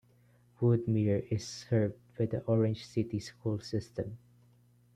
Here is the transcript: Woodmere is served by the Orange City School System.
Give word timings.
Woodmere 0.59 1.27
is 1.29 1.47
served 1.47 1.93
by 2.17 2.25
the 2.25 2.41
Orange 2.45 2.87
City 2.87 3.19
School 3.19 3.59
System. 3.59 4.17